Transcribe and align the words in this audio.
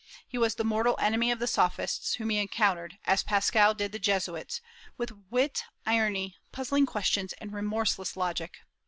He 0.27 0.39
was 0.39 0.55
the 0.55 0.63
mortal 0.63 0.95
enemy 0.99 1.29
of 1.29 1.37
the 1.37 1.45
Sophists, 1.45 2.15
whom 2.15 2.31
he 2.31 2.39
encountered, 2.39 2.97
as 3.05 3.21
Pascal 3.21 3.75
did 3.75 3.91
the 3.91 3.99
Jesuits, 3.99 4.59
with 4.97 5.11
wit, 5.29 5.65
irony, 5.85 6.37
puzzling 6.51 6.87
questions, 6.87 7.33
and 7.33 7.53
remorseless 7.53 8.17
logic. 8.17 8.57